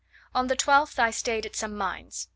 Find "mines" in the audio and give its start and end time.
1.77-2.27